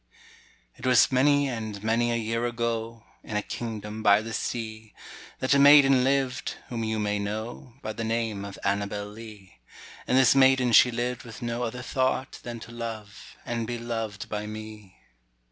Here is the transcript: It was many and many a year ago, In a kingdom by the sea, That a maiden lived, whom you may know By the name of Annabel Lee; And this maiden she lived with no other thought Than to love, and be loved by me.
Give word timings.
It 0.77 0.85
was 0.87 1.11
many 1.11 1.47
and 1.47 1.83
many 1.83 2.11
a 2.11 2.15
year 2.15 2.47
ago, 2.47 3.03
In 3.23 3.37
a 3.37 3.43
kingdom 3.43 4.01
by 4.01 4.23
the 4.23 4.33
sea, 4.33 4.95
That 5.37 5.53
a 5.53 5.59
maiden 5.59 6.03
lived, 6.03 6.55
whom 6.69 6.83
you 6.83 6.97
may 6.97 7.19
know 7.19 7.75
By 7.83 7.93
the 7.93 8.03
name 8.03 8.43
of 8.43 8.57
Annabel 8.63 9.05
Lee; 9.09 9.59
And 10.07 10.17
this 10.17 10.33
maiden 10.33 10.71
she 10.71 10.89
lived 10.89 11.21
with 11.21 11.43
no 11.43 11.61
other 11.61 11.83
thought 11.83 12.39
Than 12.41 12.59
to 12.61 12.71
love, 12.71 13.35
and 13.45 13.67
be 13.67 13.77
loved 13.77 14.27
by 14.27 14.47
me. 14.47 14.97